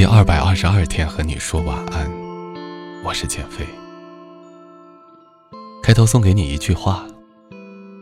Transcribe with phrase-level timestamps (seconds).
[0.00, 2.10] 第二百二十二天和你说晚安，
[3.04, 3.66] 我是减肥。
[5.82, 7.04] 开头送给你一句话：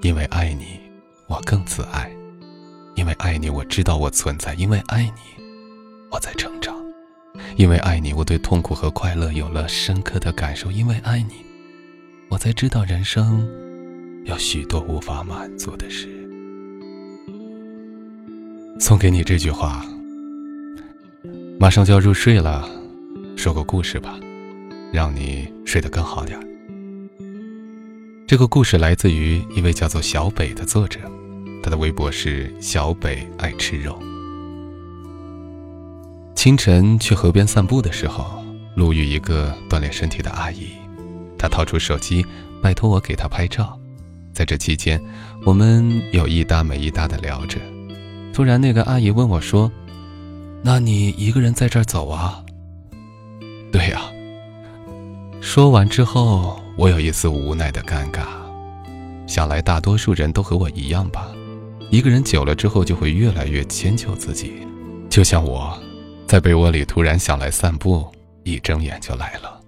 [0.00, 0.78] 因为爱你，
[1.26, 2.08] 我更自爱；
[2.94, 5.42] 因为爱你，我知道我存在；因为爱你，
[6.12, 6.76] 我在成长；
[7.56, 11.44] 因为爱你，我对痛苦和快乐有了深刻的感受；因为爱你，
[12.28, 13.44] 我才知道人生
[14.26, 16.08] 有许多无法满足的事。
[18.78, 19.84] 送给你这句话。
[21.60, 22.66] 马上就要入睡了，
[23.36, 24.18] 说个故事吧，
[24.90, 26.44] 让你睡得更好点儿。
[28.26, 30.98] 这个故事来自于一位叫做小北的作者，
[31.62, 34.00] 他的微博是小北爱吃肉。
[36.34, 38.42] 清晨去河边散步的时候，
[38.74, 40.68] 路遇一个锻炼身体的阿姨，
[41.36, 42.24] 她掏出手机，
[42.62, 43.78] 拜托我给她拍照。
[44.32, 44.98] 在这期间，
[45.44, 47.60] 我们有一搭没一搭的聊着。
[48.32, 49.70] 突然，那个阿姨问我说。
[50.62, 52.44] 那你一个人在这儿走啊？
[53.72, 54.02] 对呀。
[55.40, 58.26] 说完之后，我有一丝无奈的尴尬。
[59.26, 61.30] 想来大多数人都和我一样吧，
[61.88, 64.66] 一个人久了之后就会越来越迁就自己。
[65.08, 65.78] 就像我，
[66.26, 68.06] 在被窝里突然想来散步，
[68.44, 69.60] 一睁眼就来了。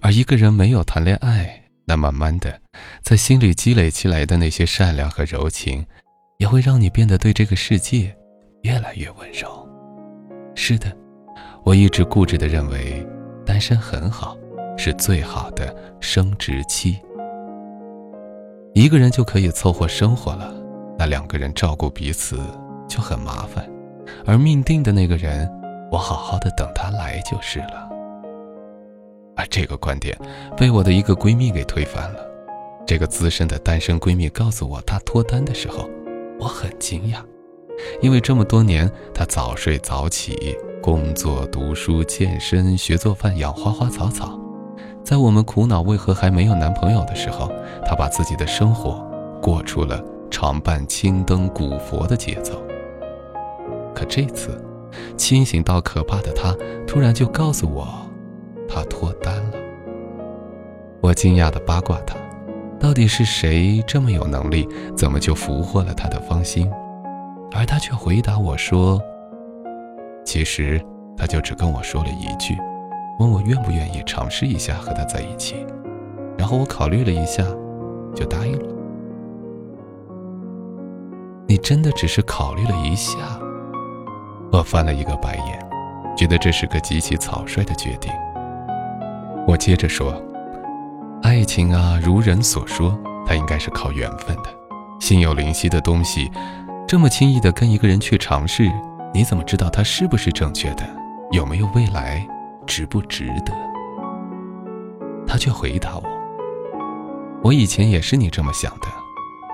[0.00, 2.60] 而一个人没有谈恋爱，那慢慢的，
[3.02, 5.86] 在心里积累起来的那些善良和柔情，
[6.38, 8.14] 也会让你变得对这个世界
[8.62, 9.59] 越来越温柔。
[10.54, 10.90] 是的，
[11.64, 13.06] 我一直固执地认为，
[13.44, 14.36] 单身很好，
[14.76, 16.98] 是最好的生殖期。
[18.74, 20.52] 一个人就可以凑合生活了，
[20.98, 22.38] 那两个人照顾彼此
[22.88, 23.68] 就很麻烦。
[24.26, 25.50] 而命定的那个人，
[25.90, 27.88] 我好好的等他来就是了。
[29.36, 30.16] 而这个观点
[30.56, 32.20] 被我的一个闺蜜给推翻了。
[32.86, 35.88] 这个资深的单身闺蜜告诉我她脱单的时候，
[36.38, 37.16] 我很惊讶。
[38.00, 44.38] 因为这么多年，他早睡早起，工作、读书、健身、学做饭、养花花草草。
[45.02, 47.50] 在我们苦恼为何还没有男朋友的时候，
[47.86, 49.04] 他把自己的生活
[49.42, 52.62] 过出了常伴青灯古佛的节奏。
[53.94, 54.62] 可这次，
[55.16, 56.54] 清醒到可怕的他，
[56.86, 57.88] 突然就告诉我，
[58.68, 59.52] 他脱单了。
[61.00, 62.14] 我惊讶的八卦他，
[62.78, 64.68] 到底是谁这么有能力？
[64.96, 66.70] 怎么就俘获了他的芳心？
[67.52, 69.00] 而他却回答我说
[70.24, 70.80] ：“其实，
[71.16, 72.56] 他就只跟我说了一句，
[73.18, 75.66] 问我愿不愿意尝试一下和他在一起。
[76.38, 77.44] 然后我考虑了一下，
[78.14, 78.74] 就答应了。
[81.46, 83.18] 你真的只是考虑了一下？”
[84.52, 85.68] 我翻了一个白眼，
[86.16, 88.12] 觉得这是个极其草率的决定。
[89.46, 90.14] 我接着说
[91.22, 92.96] ：“爱情啊，如人所说，
[93.26, 94.44] 它应该是靠缘分的，
[95.00, 96.30] 心有灵犀的东西。”
[96.90, 98.68] 这么轻易的跟一个人去尝试，
[99.14, 100.82] 你怎么知道他是不是正确的？
[101.30, 102.26] 有没有未来？
[102.66, 103.52] 值不值得？
[105.24, 106.02] 他却回答我
[107.44, 108.88] ：“我以前也是你这么想的，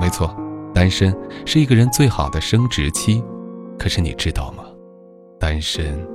[0.00, 0.34] 没错，
[0.72, 1.14] 单身
[1.44, 3.22] 是一个人最好的生殖期。
[3.78, 4.64] 可是你知道吗？
[5.38, 6.08] 单身，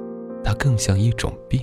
[0.44, 1.62] 它更像一种病。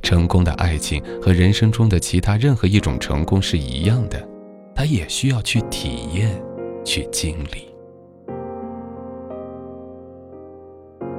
[0.00, 4.28] 成功的爱情和人生中的其他任何一种成功是一样的，
[4.76, 6.40] 它也需要去体验，
[6.84, 7.68] 去经历。”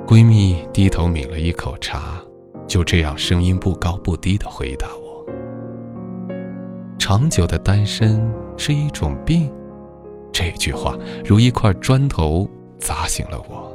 [0.07, 2.17] 闺蜜低头抿了一口茶，
[2.65, 5.25] 就这样声音不高不低地回答我
[6.97, 8.25] ：“长久的单身
[8.55, 9.51] 是一种病。”
[10.31, 13.69] 这句话如一块砖头砸醒了我。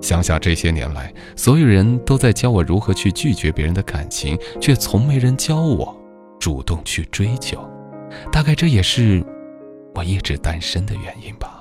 [0.00, 5.94] 想想这些年来，所有人都在教我如何去拒绝别人的感情，却从没人教我
[6.38, 7.60] 主动去追求。
[8.32, 9.22] 大概这也是
[9.94, 11.59] 我一直单身的原因吧。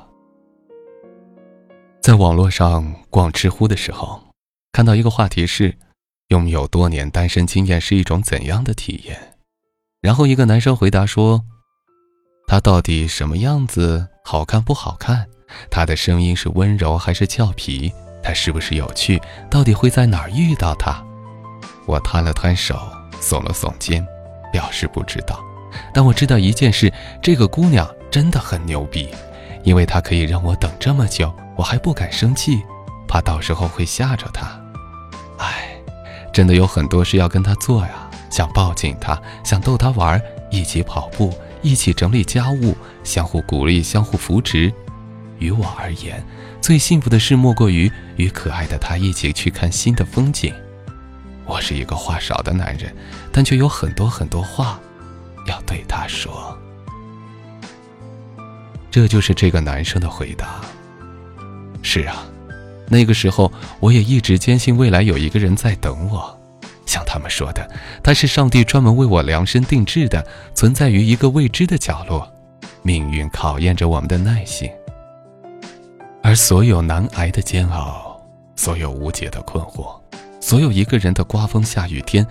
[2.10, 4.20] 在网络上逛知乎的时候，
[4.72, 5.78] 看到一个话题是：
[6.30, 9.38] 拥有多年单身经验是一种怎样的体验？
[10.02, 11.46] 然后一个男生回答说
[12.50, 14.08] ：“他到底什么样子？
[14.26, 15.28] 好看不好看？
[15.70, 17.94] 他的声音是温柔还是俏皮？
[18.24, 19.22] 他是不是有趣？
[19.48, 21.06] 到底会在哪儿遇到他？”
[21.86, 22.76] 我摊了摊手，
[23.22, 24.04] 耸了耸肩，
[24.52, 25.40] 表示不知道。
[25.94, 26.92] 但我知道一件事：
[27.22, 29.08] 这个姑娘真的很牛逼，
[29.64, 31.32] 因为她可以让我等这么久。
[31.60, 32.64] 我还不敢生气，
[33.06, 34.48] 怕到时候会吓着他。
[35.40, 35.78] 唉，
[36.32, 44.74] 真的有很多事要跟他做呀，想抱紧他，想逗他玩，一起跑步，一起整理家务，相互鼓励，相互扶持。
[45.38, 46.26] 于我而言，
[46.62, 50.54] 最幸福的事莫过于与可爱的他一起去看新的风景。
[51.46, 52.96] 我是一个话少的男人，
[53.34, 54.80] 但却有很多很多话
[55.46, 56.58] 要对他说。
[58.90, 60.62] 这就是这个男生的回答。
[61.82, 62.26] 是啊，
[62.88, 66.38] 那个时候，我也一直坚信未来有一个人在等我。
[66.86, 67.70] 像他们说的，
[68.04, 72.28] 他是上帝专门为我量身定制的，存在于一个未知的角落。
[72.82, 74.72] 命运考验着我们的耐心，
[76.24, 78.20] 而所有难挨的煎熬，
[78.56, 80.00] 所有无解的困惑，
[80.40, 82.26] 所有一个人的刮风下雨天，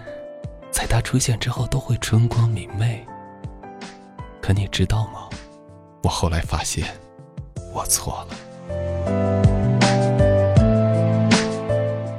[0.70, 3.04] 在他出现之后都会春光明媚。
[4.40, 5.28] 可你知道吗？
[6.02, 6.86] 我后来发现，
[7.72, 9.17] 我错了。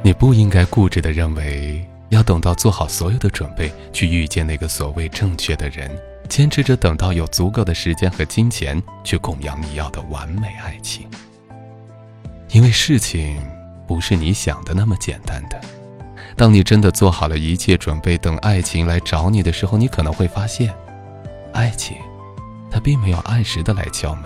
[0.10, 5.96] 你不应该固执的认为，要等到做好所有的准备，去遇见那个所谓正确的人，
[6.28, 11.08] 坚持着等到有足够的时间和金钱去供养你要的完美爱情。
[12.50, 13.40] 因为事情
[13.86, 15.62] 不是你想的那么简单的。
[16.36, 20.74] 当你真的做好了一切准备，等爱情来找你的时候，你可能会发现，
[21.54, 21.96] 爱情，
[22.72, 24.24] 它并没有按时的来敲门。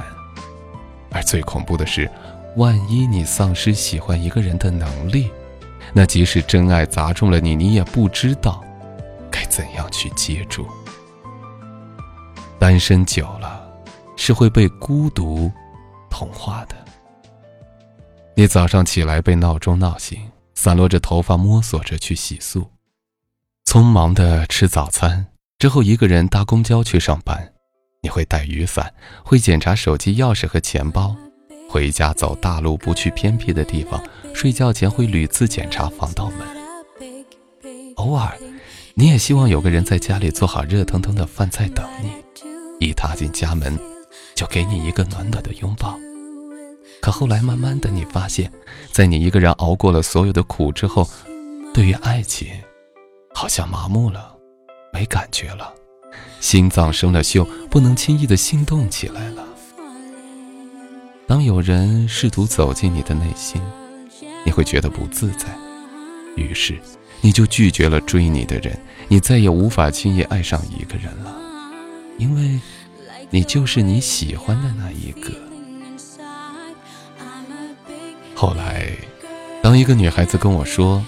[1.11, 2.09] 而最恐怖的是，
[2.55, 5.29] 万一你丧失喜欢一个人的能力。
[5.91, 8.63] 那即使真爱砸中了你，你也不知道
[9.29, 10.65] 该怎样去接住。
[12.59, 13.67] 单身久了，
[14.15, 15.51] 是会被孤独
[16.09, 16.75] 同化的。
[18.35, 20.19] 你早上起来被闹钟闹醒，
[20.55, 22.65] 散落着头发摸索着去洗漱，
[23.65, 25.27] 匆忙的吃早餐
[25.59, 27.53] 之后，一个人搭公交去上班。
[28.01, 28.93] 你会带雨伞，
[29.23, 31.15] 会检查手机、钥匙和钱包。
[31.73, 33.99] 回家走大路，不去偏僻的地方。
[34.31, 36.47] 睡觉前会屡次检查防盗门。
[37.95, 38.31] 偶尔，
[38.93, 42.11] 你也希望有个人在家里做好热腾腾的饭菜等你，
[42.79, 43.75] 一踏进家门，
[44.35, 45.97] 就给你一个暖暖的拥抱。
[47.01, 48.51] 可后来，慢慢的，你发现，
[48.91, 51.09] 在你一个人熬过了所有的苦之后，
[51.73, 52.49] 对于爱情，
[53.33, 54.35] 好像麻木了，
[54.93, 55.73] 没感觉了，
[56.39, 59.42] 心脏生了锈，不能轻易的心动起来了。
[61.33, 63.59] 当有人试图走进你的内心，
[64.45, 65.47] 你会觉得不自在，
[66.35, 66.79] 于是
[67.21, 71.35] 你就拒绝了追你的人，你再也无法轻易爱上一个人了，
[72.19, 72.59] 因为，
[73.31, 75.31] 你就是你喜欢的那一个。
[78.35, 78.91] 后来，
[79.63, 81.03] 当一个女孩子跟我说：“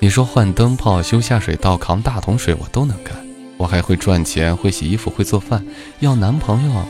[0.00, 3.14] 你说换灯泡、修下水道、扛大桶水我都能干，
[3.58, 5.62] 我还会赚钱、会洗衣服、会做饭，
[5.98, 6.82] 要男朋友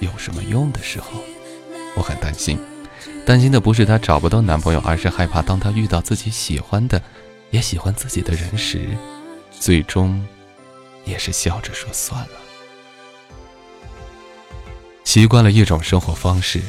[0.00, 1.22] 有什么用？”的时候。
[1.96, 2.58] 我很担心，
[3.24, 7.00] 担心的不是她找不到男朋友，而是害怕当她遇到自己喜欢的，
[7.50, 8.88] 也喜欢自己的人时，
[9.50, 10.26] 最终，
[11.04, 12.30] 也是笑着说算了。
[15.04, 16.60] 习惯了一种生活方式，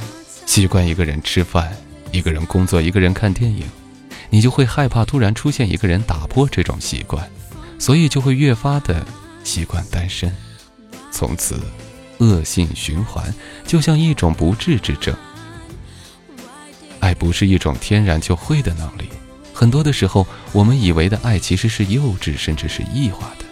[0.46, 1.76] 习惯一个人吃饭，
[2.12, 3.66] 一个人工作，一个人看电影，
[4.30, 7.28] 你就会害怕突然出现一个人打破这种习惯，
[7.80, 9.04] 所以就会越发的
[9.44, 10.32] 习惯单身，
[11.12, 11.60] 从此。
[12.20, 13.34] 恶性循环，
[13.66, 15.16] 就像一种不治之症。
[17.00, 19.10] 爱不是一种天然就会的能力，
[19.54, 23.46] 很多的时候，我们以为的爱其实是幼稚，甚至是异化的。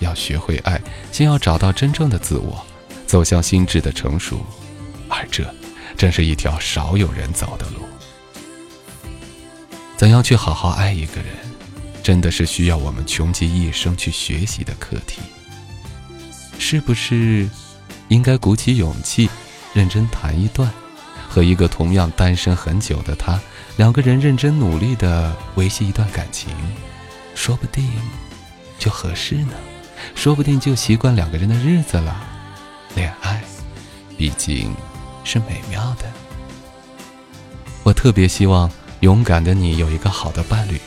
[0.00, 0.80] 要学会爱，
[1.12, 2.64] 先要找到真正的自我，
[3.06, 4.44] 走向心智的成熟，
[5.08, 5.48] 而这，
[5.96, 7.82] 正是一条少有人走的路。
[9.96, 11.28] 怎样去好好爱一个人，
[12.02, 15.22] 真的是需要我们穷极一生去学习的课题。
[16.58, 17.48] 是不是？
[18.08, 19.28] 应该鼓起勇气，
[19.74, 20.70] 认真谈一段，
[21.28, 23.40] 和一个同样单身很久的他，
[23.76, 26.50] 两个人认真努力的维系一段感情，
[27.34, 27.90] 说不定
[28.78, 29.52] 就合适呢，
[30.14, 32.24] 说不定就习惯两个人的日子了。
[32.94, 33.42] 恋爱，
[34.16, 34.72] 毕竟
[35.24, 36.04] 是美妙的。
[37.82, 40.80] 我特别希望勇敢的你有一个好的伴侣，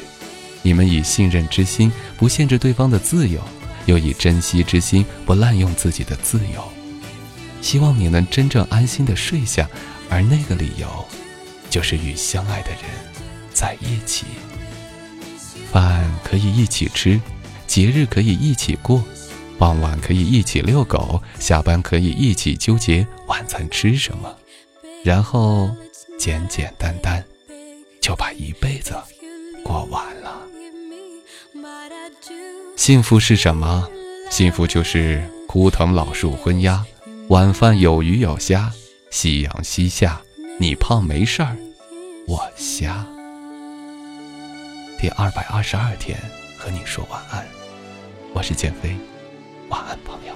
[0.62, 3.40] 你们以信任之心不限制对方的自由，
[3.86, 6.79] 又以珍惜之心不滥用自己的自由。
[7.62, 9.70] 希望你能真正安心的睡下，
[10.10, 11.06] 而那个理由，
[11.70, 12.82] 就是与相爱的人
[13.54, 14.26] 在一起。
[15.72, 17.20] 饭可以一起吃，
[17.68, 19.04] 节日可以一起过，
[19.58, 24.36] 傍晚可以一起遛狗，下班可以一起纠结晚餐吃什么，
[25.04, 25.70] 然后
[26.18, 27.24] 简简单单
[28.02, 28.96] 就把一辈子
[29.64, 30.42] 过完了。
[32.76, 33.88] 幸福是什么？
[34.32, 36.84] 幸福就是枯藤老树昏鸦。
[37.30, 38.74] 晚饭有鱼有虾，
[39.12, 40.20] 夕阳西下，
[40.60, 41.56] 你胖没事儿，
[42.26, 43.06] 我瞎。
[45.00, 46.20] 第二百二十二天
[46.58, 47.48] 和你说晚安，
[48.34, 48.98] 我是建飞，
[49.70, 50.29] 晚安朋友。